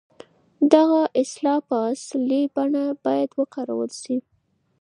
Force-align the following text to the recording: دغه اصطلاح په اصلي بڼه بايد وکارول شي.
دغه 0.73 1.01
اصطلاح 1.21 1.59
په 1.67 1.75
اصلي 1.91 2.41
بڼه 2.55 2.83
بايد 3.05 3.29
وکارول 3.39 3.91
شي. 4.01 4.17